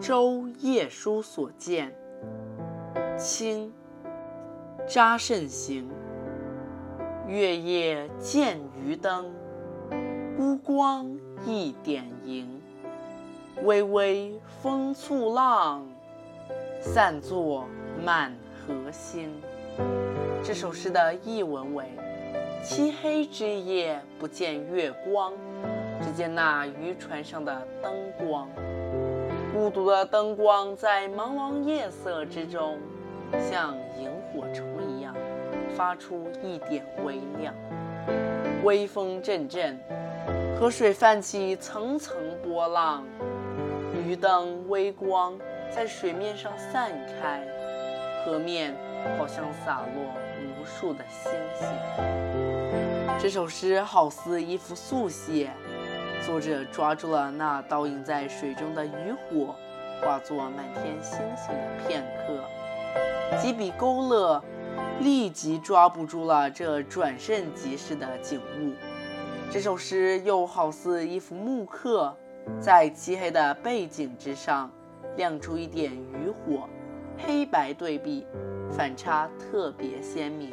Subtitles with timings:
[0.00, 1.92] 舟夜书所见，
[3.16, 3.72] 清·
[4.86, 5.88] 查慎行。
[7.26, 9.32] 月夜见渔灯，
[10.36, 12.60] 孤光一点萤。
[13.64, 15.86] 微微风簇浪，
[16.80, 17.66] 散作
[18.04, 19.32] 满河星。
[20.44, 21.86] 这首诗的译文为：
[22.62, 25.32] 漆黑之夜，不见月光，
[26.02, 28.46] 只见那渔船上的灯光。
[29.66, 32.78] 孤独的灯光在茫茫夜色之中，
[33.50, 35.12] 像萤火虫一样。
[35.76, 37.52] 发出一点微亮，
[38.62, 39.76] 微风阵阵，
[40.56, 43.04] 河水泛起层层波浪，
[43.92, 45.36] 鱼灯微光
[45.68, 47.42] 在水面上散开，
[48.24, 48.72] 河面
[49.18, 51.66] 好像洒落无数的星星。
[53.18, 55.50] 这首诗好似一幅速写，
[56.24, 58.90] 作者抓住了那倒映在水中的渔
[59.28, 59.54] 火，
[60.00, 64.42] 化作满天星星的片刻，几笔勾勒。
[65.00, 68.72] 立即抓不住了这转瞬即逝的景物。
[69.50, 72.14] 这首诗又好似一幅木刻，
[72.58, 74.70] 在漆黑的背景之上
[75.16, 76.68] 亮出一点渔火，
[77.18, 78.26] 黑白对比，
[78.70, 80.50] 反差特别鲜明。